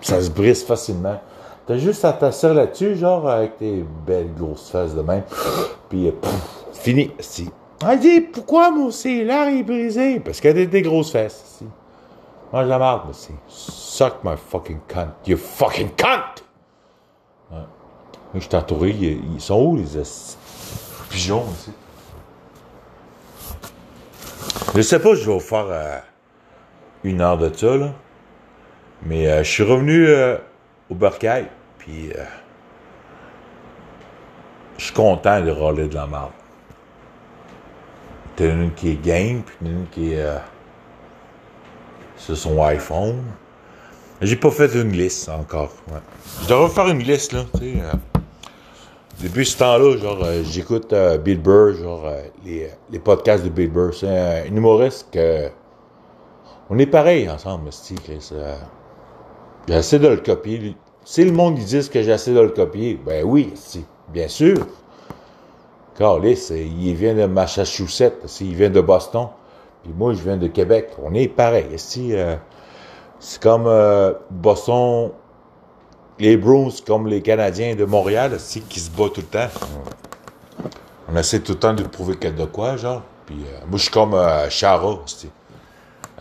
Ça 0.00 0.20
se 0.22 0.30
brise 0.30 0.64
facilement. 0.64 1.20
T'as 1.66 1.76
juste 1.76 2.04
à 2.04 2.12
t'asseoir 2.12 2.54
là-dessus, 2.54 2.96
genre, 2.96 3.28
avec 3.28 3.58
tes 3.58 3.84
belles 4.06 4.34
grosses 4.34 4.68
fesses 4.70 4.94
de 4.94 5.02
même. 5.02 5.22
Puis, 5.88 6.08
euh, 6.08 6.12
pff, 6.12 6.64
fini, 6.72 7.10
si. 7.20 7.50
Elle 7.88 8.00
dit, 8.00 8.20
pourquoi 8.20 8.70
mon 8.70 8.90
cellulaire 8.90 9.48
est 9.48 9.62
brisé? 9.62 10.20
Parce 10.20 10.40
qu'elle 10.40 10.58
a 10.58 10.66
des 10.66 10.82
grosses 10.82 11.12
fesses, 11.12 11.58
si. 11.58 11.66
Mange 12.52 12.66
la 12.66 12.78
marde, 12.78 13.10
aussi. 13.10 13.32
Suck 13.46 14.24
my 14.24 14.34
fucking 14.36 14.80
cunt. 14.88 15.12
You 15.26 15.36
fucking 15.36 15.90
cunt! 15.96 16.42
Ouais. 17.50 17.58
Moi, 17.58 17.66
je 18.34 18.40
suis 18.40 18.56
entouré. 18.56 18.90
Ils, 18.90 19.40
sont 19.40 19.62
où, 19.62 19.76
les 19.76 19.84
pigeons, 21.10 21.44
aussi? 21.44 21.70
Je 24.74 24.80
sais 24.82 24.98
pas, 24.98 25.14
je 25.14 25.24
vais 25.24 25.32
vous 25.32 25.40
faire 25.40 25.66
euh, 25.68 25.98
une 27.04 27.20
heure 27.20 27.38
de 27.38 27.54
ça, 27.54 27.76
là. 27.76 27.92
Mais 29.04 29.28
euh, 29.28 29.44
je 29.44 29.50
suis 29.50 29.62
revenu 29.62 30.08
au 30.92 31.10
puis 31.78 32.12
euh, 32.12 32.24
je 34.78 34.84
suis 34.84 34.94
content 34.94 35.40
de 35.40 35.50
râler 35.50 35.88
de 35.88 35.94
la 35.94 36.06
marde. 36.06 36.32
T'as 38.36 38.46
une 38.46 38.72
qui 38.72 38.90
est 38.90 39.02
game, 39.02 39.42
puis 39.42 39.56
une 39.62 39.86
qui 39.90 40.12
est 40.12 40.22
euh, 40.22 40.38
sur 42.16 42.36
son 42.36 42.62
iPhone. 42.62 43.22
J'ai 44.20 44.36
pas 44.36 44.50
fait 44.50 44.72
une 44.74 44.92
liste 44.92 45.28
encore. 45.28 45.72
Je 46.42 46.48
devrais 46.48 46.68
faire 46.68 46.88
une 46.88 47.02
liste, 47.02 47.32
là, 47.32 47.44
euh. 47.60 47.92
Depuis 49.20 49.46
ce 49.46 49.58
temps-là, 49.58 49.96
genre, 49.98 50.24
j'écoute 50.44 50.94
Bill 51.24 51.40
Burr, 51.40 51.74
genre, 51.74 52.10
les, 52.44 52.70
les 52.90 52.98
podcasts 52.98 53.44
de 53.44 53.50
Bill 53.50 53.70
Burr. 53.70 53.92
C'est 53.94 54.08
un, 54.08 54.44
humoriste 54.46 55.08
que. 55.12 55.48
On 56.70 56.78
est 56.78 56.86
pareil 56.86 57.28
ensemble, 57.28 57.70
Chris. 58.04 58.32
J'essaie 59.68 59.98
de 59.98 60.08
le 60.08 60.16
copier. 60.16 60.76
Si 61.04 61.24
le 61.24 61.32
monde 61.32 61.54
disent 61.54 61.88
que 61.88 62.02
j'essaie 62.02 62.32
de 62.32 62.40
le 62.40 62.50
copier, 62.50 63.00
ben 63.04 63.24
oui, 63.24 63.52
si, 63.54 63.84
bien 64.12 64.28
sûr. 64.28 64.66
Carlis, 65.96 66.48
il 66.50 66.94
vient 66.94 67.14
de 67.14 67.26
Massachusetts, 67.26 68.40
il 68.40 68.54
vient 68.54 68.70
de 68.70 68.80
Boston. 68.80 69.28
Puis 69.82 69.92
moi, 69.96 70.14
je 70.14 70.22
viens 70.22 70.36
de 70.36 70.46
Québec. 70.48 70.90
On 71.02 71.14
est 71.14 71.28
pareil. 71.28 71.66
Si, 71.76 72.14
euh, 72.14 72.36
c'est 73.20 73.40
comme 73.40 73.66
euh, 73.66 74.12
Boston, 74.30 75.10
les 76.18 76.36
Bruins, 76.36 76.70
comme 76.86 77.06
les 77.06 77.20
Canadiens 77.22 77.74
de 77.74 77.84
Montréal, 77.84 78.38
si, 78.38 78.62
qui 78.62 78.80
se 78.80 78.90
battent 78.90 79.14
tout 79.14 79.20
le 79.20 79.26
temps? 79.26 79.48
On 81.08 81.16
essaie 81.16 81.40
tout 81.40 81.52
le 81.52 81.58
temps 81.58 81.74
de 81.74 81.82
prouver 81.82 82.16
qu'il 82.16 82.34
de 82.34 82.44
quoi, 82.46 82.76
genre. 82.76 83.02
Puis 83.26 83.36
euh, 83.46 83.60
moi, 83.68 83.76
je 83.76 83.82
suis 83.82 83.90
comme 83.90 84.14
euh, 84.14 84.48
Chara, 84.50 84.98
si. 85.06 85.30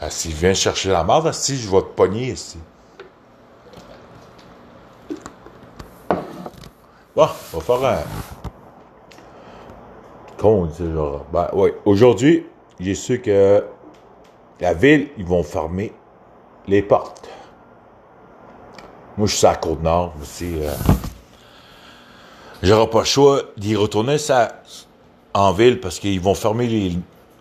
S'il 0.10 0.34
vient 0.34 0.54
chercher 0.54 0.90
la 0.90 1.04
marde, 1.04 1.32
si, 1.32 1.58
je 1.58 1.70
vais 1.70 1.82
te 1.82 1.96
pogner, 1.96 2.36
si. 2.36 2.58
Bon, 7.16 7.28
on 7.54 7.58
va 7.58 7.64
faire 7.64 7.86
un. 7.86 8.04
Comment 10.38 10.60
on 10.60 10.66
dit, 10.66 10.92
genre. 10.94 11.26
Ben, 11.32 11.50
ouais. 11.54 11.76
Aujourd'hui, 11.86 12.46
j'ai 12.80 12.96
su 12.96 13.20
que 13.20 13.64
la 14.62 14.74
ville, 14.74 15.10
ils 15.18 15.26
vont 15.26 15.44
fermer 15.44 15.92
les 16.68 16.82
portes. 16.82 17.30
Moi, 19.18 19.28
je 19.28 19.36
suis 19.36 19.46
à 19.46 19.56
Côte-Nord 19.56 20.14
aussi. 20.22 20.54
Euh, 20.62 20.72
J'aurai 22.64 22.90
pas 22.90 23.00
le 23.00 23.06
choix 23.06 23.42
d'y 23.58 23.76
retourner. 23.76 24.18
Ça, 24.18 24.62
en 25.34 25.52
ville 25.52 25.80
parce 25.82 26.00
qu'ils 26.00 26.22
vont 26.22 26.36
fermer 26.36 26.68
les. 26.68 26.98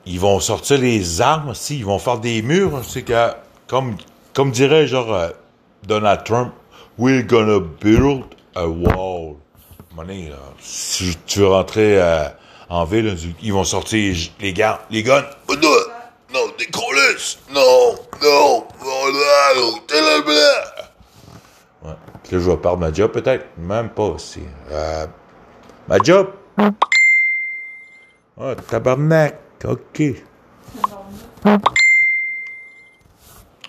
Ils 0.07 0.19
vont 0.19 0.41
sortir 0.41 0.79
les 0.79 1.21
armes 1.21 1.50
aussi, 1.50 1.79
ils 1.79 1.85
vont 1.85 1.99
faire 1.99 2.19
des 2.19 2.43
murs. 2.43 2.83
C'est 2.85 3.03
que, 3.03 3.29
comme, 3.69 3.97
comme 4.35 4.50
dirait 4.50 4.87
genre 4.87 5.12
euh, 5.12 5.29
Donald 5.87 6.25
Trump, 6.25 6.53
we're 6.99 7.23
gonna 7.23 7.61
build 7.61 8.25
a 8.57 8.67
wall. 8.67 9.37
Là, 9.97 10.04
si 10.61 11.16
tu 11.26 11.40
veux 11.40 11.49
rentrer 11.49 12.00
euh, 12.00 12.28
en 12.68 12.85
ville, 12.85 13.16
ils 13.42 13.52
vont 13.52 13.64
sortir 13.64 14.16
les 14.40 14.52
gars, 14.52 14.80
les 14.88 15.02
guns. 15.02 15.25
Oh, 15.49 15.56
non, 15.56 15.68
non, 16.32 16.40
des 16.59 16.66
colis! 16.66 17.38
Non, 17.52 17.97
non, 18.23 18.66
non, 18.82 19.12
non, 19.56 19.78
t'es 19.88 20.00
là, 20.00 20.18
là. 20.25 20.88
Ouais. 21.82 21.94
Puis 22.23 22.37
là, 22.37 22.38
je 22.38 22.50
vais 22.50 22.56
perdre 22.56 22.78
ma 22.78 22.92
job 22.92 23.11
peut-être. 23.11 23.47
Même 23.59 23.90
pas 23.90 24.04
aussi. 24.04 24.42
Euh, 24.70 25.06
ma 25.88 25.99
job. 25.99 26.32
Ah, 28.40 28.54
tabarnak. 28.68 29.38
OK. 29.64 30.02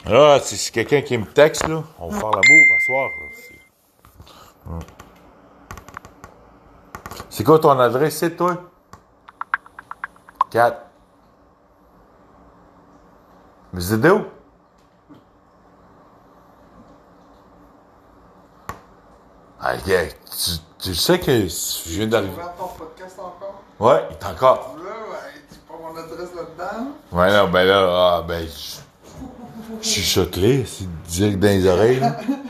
Ah, 0.05 0.39
si 0.41 0.55
c'est 0.55 0.71
quelqu'un 0.71 1.01
qui 1.01 1.17
me 1.17 1.25
texte, 1.25 1.67
là, 1.67 1.83
on 1.99 2.09
va 2.09 2.19
faire 2.19 2.29
l'amour 2.29 2.75
à 2.75 2.79
soir. 2.79 3.11
là, 4.69 4.79
c'est- 7.31 7.43
quoi 7.43 7.57
ton 7.59 7.79
adresse, 7.79 8.17
c'est 8.17 8.35
toi? 8.35 8.57
4. 10.51 10.77
Mais 13.73 13.81
c'est 13.81 14.09
où? 14.11 14.25
Ah, 19.59 19.73
tu, 19.77 20.51
tu 20.79 20.95
sais 20.95 21.19
que 21.19 21.31
je 21.47 21.89
viens 21.89 22.05
Tu 22.05 22.07
d'arriver. 22.09 22.33
ouvert 22.33 22.53
ton 22.57 22.67
podcast 22.67 23.17
encore? 23.19 23.61
Ouais, 23.79 24.03
il 24.09 24.13
est 24.13 24.25
encore. 24.25 24.75
Là, 24.77 24.83
ouais, 24.83 25.41
tu 25.51 25.57
pas 25.59 25.73
mon 25.79 25.95
adresse 25.97 26.29
là-dedans? 26.35 26.87
Ouais, 27.11 27.31
non, 27.31 27.49
ben 27.51 27.63
là, 27.65 27.87
ah, 28.17 28.21
ben, 28.27 28.47
je 28.47 28.81
je 29.81 29.87
suis 29.87 30.01
choqué, 30.01 30.65
c'est 30.65 30.87
direct 31.07 31.39
dans 31.39 31.47
les 31.47 31.67
oreilles. 31.67 31.99
là. 31.99 32.17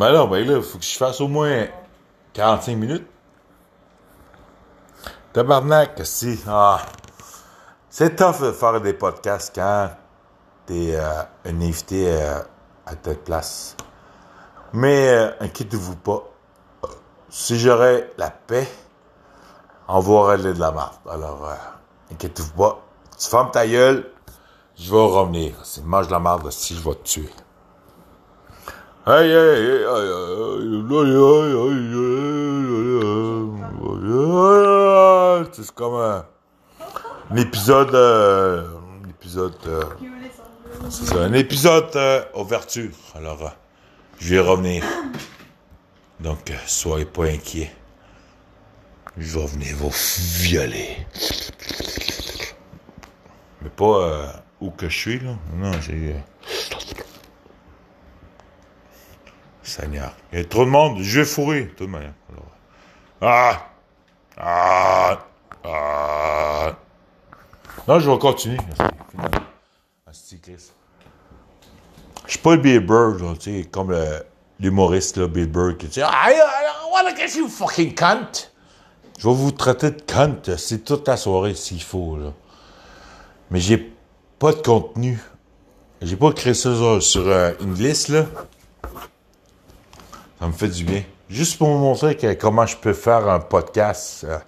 Ben 0.00 0.14
non, 0.14 0.28
ben 0.28 0.48
là, 0.48 0.62
faut 0.62 0.78
que 0.78 0.84
je 0.84 0.96
fasse 0.96 1.20
au 1.20 1.28
moins 1.28 1.66
45 2.32 2.74
minutes. 2.74 3.06
Tabarnak, 5.34 6.00
si. 6.04 6.42
Ah. 6.48 6.80
C'est 7.90 8.16
tough 8.16 8.40
de 8.40 8.50
faire 8.52 8.80
des 8.80 8.94
podcasts 8.94 9.54
quand 9.54 9.90
t'es 10.64 10.94
euh, 10.94 11.22
un 11.44 11.60
invité 11.60 12.14
euh, 12.14 12.38
à 12.86 12.96
telle 12.96 13.18
place. 13.18 13.76
Mais 14.72 15.08
euh, 15.08 15.32
inquiétez-vous 15.40 15.96
pas. 15.96 16.24
Si 17.28 17.58
j'aurais 17.58 18.10
la 18.16 18.30
paix, 18.30 18.72
on 19.86 20.00
va 20.00 20.30
régler 20.30 20.54
de 20.54 20.60
la 20.60 20.72
merde. 20.72 20.94
Alors, 21.10 21.46
euh, 21.46 21.54
inquiétez-vous 22.14 22.54
pas. 22.54 22.80
Tu 23.18 23.28
fermes 23.28 23.50
ta 23.50 23.66
gueule, 23.66 24.10
je 24.78 24.90
vais 24.90 24.96
revenir. 24.96 25.62
Si 25.62 25.82
mange 25.82 26.06
de 26.06 26.12
la 26.12 26.20
merde, 26.20 26.50
si 26.50 26.74
je 26.74 26.80
vais 26.80 26.94
te 26.94 27.02
tuer. 27.02 27.30
C'est 35.52 35.74
comme 35.74 35.94
un, 35.94 36.26
un 37.30 37.36
épisode, 37.36 37.94
euh, 37.94 38.66
un 39.04 39.08
épisode, 39.08 39.54
euh, 39.66 39.84
c'est 40.90 41.16
un 41.16 41.32
épisode 41.32 41.90
euh, 41.96 42.22
ouverture. 42.34 42.90
Alors, 43.14 43.42
euh, 43.42 43.48
je 44.18 44.34
vais 44.34 44.40
revenir. 44.40 44.84
Donc, 46.20 46.50
euh, 46.50 46.54
soyez 46.66 47.06
pas 47.06 47.24
inquiets. 47.24 47.72
Je 49.16 49.38
vais 49.38 49.46
venir 49.46 49.76
vous 49.76 49.92
violer. 50.40 51.06
Mais 53.62 53.70
pas 53.70 53.84
euh, 53.84 54.26
où 54.60 54.70
que 54.70 54.88
je 54.90 54.98
suis, 54.98 55.20
là. 55.20 55.36
Non, 55.56 55.72
j'ai... 55.80 56.16
Seigneur. 59.70 60.12
Il 60.32 60.38
y 60.38 60.42
a 60.42 60.44
trop 60.44 60.64
de 60.64 60.70
monde. 60.70 60.98
Je 61.00 61.20
vais 61.20 61.26
fourrer, 61.26 61.62
de 61.64 61.70
toute 61.70 61.88
manière. 61.88 62.12
Alors, 62.30 62.50
ah! 63.22 63.66
Ah! 64.36 65.18
Ah! 65.64 66.76
Non, 67.86 67.98
je 67.98 68.10
vais 68.10 68.18
continuer. 68.18 68.58
Je 72.26 72.30
suis 72.34 72.38
pas 72.38 72.54
le 72.54 72.60
Bill 72.60 72.80
Burr, 72.80 73.36
tu 73.38 73.62
sais, 73.62 73.68
comme 73.70 73.96
l'humoriste, 74.58 75.16
là, 75.16 75.26
Bill 75.26 75.46
Burr, 75.46 75.76
qui 75.76 75.86
dit 75.86 76.00
I, 76.00 76.02
I 76.02 76.92
wanna 76.92 77.14
get 77.14 77.36
you 77.36 77.48
fucking 77.48 77.94
cunt! 77.94 78.50
Je 79.18 79.28
vais 79.28 79.34
vous 79.34 79.50
traiter 79.50 79.90
de 79.90 80.00
cunt, 80.00 80.56
c'est 80.56 80.84
toute 80.84 81.06
la 81.06 81.16
soirée 81.16 81.54
s'il 81.54 81.82
faut, 81.82 82.16
là. 82.16 82.32
Mais 83.50 83.60
j'ai 83.60 83.92
pas 84.38 84.52
de 84.52 84.62
contenu. 84.62 85.20
J'ai 86.00 86.16
pas 86.16 86.32
créé 86.32 86.54
ça 86.54 86.74
sur, 86.74 87.02
sur, 87.02 87.28
euh, 87.28 87.52
une 87.60 87.74
liste, 87.74 88.08
là. 88.08 88.24
Ça 90.40 90.46
me 90.46 90.52
fait 90.52 90.68
du 90.68 90.84
bien. 90.84 91.02
Juste 91.28 91.58
pour 91.58 91.68
vous 91.68 91.78
montrer 91.78 92.16
comment 92.38 92.64
je 92.64 92.76
peux 92.76 92.94
faire 92.94 93.28
un 93.28 93.40
podcast 93.40 94.24
euh, 94.24 94.38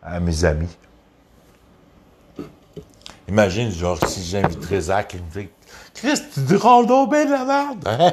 à 0.00 0.20
mes 0.20 0.44
amis. 0.44 0.76
Imagine, 3.28 3.70
genre, 3.72 3.98
si 4.06 4.22
j'inviterais 4.22 4.80
Zach, 4.82 5.14
il 5.14 5.22
me 5.22 5.42
dit 5.42 5.48
Chris, 5.92 6.20
tu 6.46 6.56
rends 6.56 6.84
donc 6.84 7.10
bien 7.10 7.24
de 7.24 7.32
la 7.32 7.44
merde. 7.44 7.82
Hein? 7.86 8.12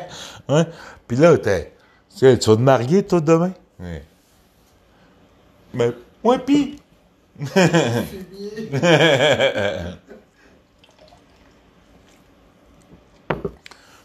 Hein? 0.50 0.65
Puis 1.08 1.17
là, 1.17 1.38
t'es, 1.38 1.73
tu 2.17 2.26
vas 2.26 2.38
te 2.38 2.52
marier, 2.54 3.06
toi, 3.06 3.21
demain? 3.21 3.54
Ouais. 3.80 4.04
Mais, 5.73 5.91
ouais, 6.23 6.39
pis. 6.39 6.80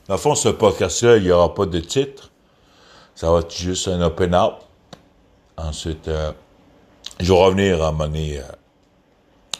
Dans 0.06 0.14
le 0.14 0.16
fond, 0.18 0.34
ce 0.34 0.50
podcast-là, 0.50 1.16
il 1.16 1.22
n'y 1.22 1.30
aura 1.30 1.54
pas 1.54 1.64
de 1.64 1.80
titre. 1.80 2.31
Ça 3.14 3.30
va 3.30 3.40
être 3.40 3.54
juste 3.54 3.88
un 3.88 4.00
open 4.00 4.34
out. 4.34 4.54
Ensuite, 5.56 6.08
euh, 6.08 6.32
je 7.20 7.32
vais 7.32 7.38
revenir 7.38 7.82
à 7.82 7.88
un 7.88 8.14
euh, 8.14 8.42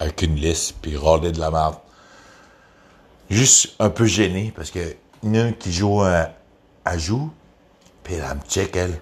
avec 0.01 0.23
une 0.23 0.37
liste, 0.37 0.77
puis 0.81 0.97
râler 0.97 1.33
de 1.33 1.41
la 1.41 1.51
merde. 1.51 1.77
Juste 3.31 3.75
un 3.79 3.91
peu 3.91 4.07
gêné, 4.07 4.53
parce 4.55 4.71
que 4.71 4.97
une 5.23 5.55
qui 5.57 5.73
joue 5.73 6.03
à 6.03 6.99
joue, 6.99 7.31
puis 8.03 8.15
elle, 8.15 8.37
me 8.37 8.43
check, 8.49 8.75
elle. 8.77 9.01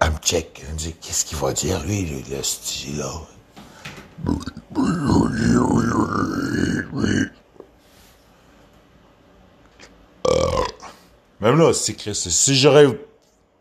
Elle 0.00 0.10
me 0.10 0.18
check. 0.18 0.62
Elle 0.66 0.74
me 0.74 0.78
dit, 0.78 0.94
qu'est-ce 1.00 1.24
qu'il 1.24 1.38
va 1.38 1.52
dire, 1.52 1.82
lui, 1.84 2.04
le, 2.04 2.36
le 2.36 2.42
style 2.42 2.98
là? 2.98 3.12
Même 11.42 11.58
là. 11.58 11.72
Si 11.72 12.54
j'aurais. 12.54 12.86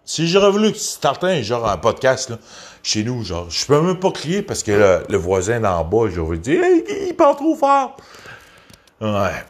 Si 0.05 0.27
j'aurais 0.27 0.51
voulu 0.51 0.73
starter 0.73 1.43
genre 1.43 1.69
un 1.69 1.77
podcast 1.77 2.29
là, 2.29 2.37
chez 2.83 3.03
nous, 3.03 3.23
genre, 3.23 3.49
je 3.49 3.65
peux 3.65 3.79
même 3.79 3.99
pas 3.99 4.11
crier 4.11 4.41
parce 4.41 4.63
que 4.63 5.03
le, 5.07 5.17
voisin 5.17 5.59
d'en 5.59 5.83
bas, 5.83 6.09
j'aurais 6.09 6.37
dit 6.37 6.53
hey, 6.53 6.83
il 7.09 7.15
parle 7.15 7.35
trop 7.35 7.55
fort. 7.55 7.97
Ouais. 8.99 9.43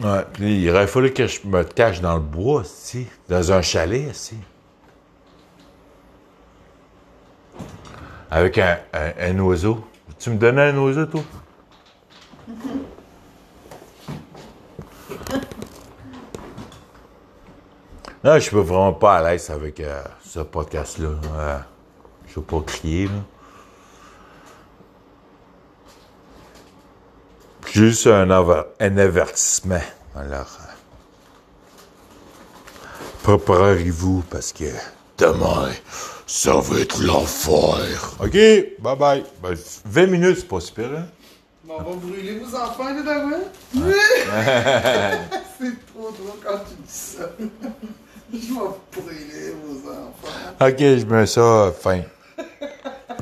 Ouais. 0.00 0.24
Puis 0.34 0.62
il 0.62 0.70
aurait 0.70 0.86
fallu 0.86 1.12
que 1.12 1.26
je 1.26 1.40
me 1.46 1.64
cache 1.64 2.00
dans 2.00 2.14
le 2.14 2.20
bois, 2.20 2.62
si, 2.64 3.06
dans 3.28 3.52
un 3.52 3.62
chalet, 3.62 4.14
si. 4.14 4.36
Avec 8.30 8.58
un, 8.58 8.78
un 8.92 9.38
oiseau. 9.40 9.84
Tu 10.18 10.30
me 10.30 10.36
donnais 10.36 10.68
un 10.68 10.78
oiseau, 10.78 11.06
toi? 11.06 11.22
Non, 18.24 18.34
je 18.34 18.40
suis 18.40 18.56
vraiment 18.56 18.92
pas 18.92 19.18
à 19.18 19.22
l'aise 19.30 19.48
avec 19.50 19.78
euh, 19.80 20.02
ce 20.24 20.40
podcast-là. 20.40 21.08
Euh, 21.36 21.58
je 22.26 22.34
veux 22.36 22.42
pas 22.42 22.60
crier, 22.66 23.06
là. 23.06 23.12
Juste 27.72 28.06
un, 28.06 28.28
aver- 28.30 28.64
un 28.80 28.96
avertissement. 28.98 29.80
Alors, 30.16 30.58
euh, 30.60 30.72
préparez-vous 33.22 34.24
parce 34.30 34.52
que 34.52 34.64
demain, 35.18 35.70
ça 36.26 36.54
va 36.58 36.80
être 36.80 37.00
l'enfer. 37.02 38.14
OK, 38.20 38.32
bye 38.80 38.96
bye. 38.98 39.24
Ben, 39.42 39.54
20 39.84 40.06
minutes, 40.06 40.38
c'est 40.40 40.48
pas 40.48 40.60
super, 40.60 40.86
hein? 40.86 41.06
Mais 41.66 41.74
on 41.78 41.82
va 41.82 41.96
brûler 41.96 42.38
vos 42.40 42.56
enfants, 42.56 42.84
là, 42.94 43.02
demain. 43.02 43.40
C'est 45.60 45.86
trop 45.92 46.10
drôle 46.10 46.38
quand 46.42 46.58
tu 46.68 46.74
dis 46.82 46.88
ça. 46.88 47.28
Je 48.32 48.36
vais 48.38 48.44
brûler 48.92 49.54
vos 49.64 49.90
enfants. 49.90 50.34
Ok, 50.60 50.78
je 50.78 51.04
mets 51.06 51.26
ça 51.26 51.72
fin. 51.80 52.02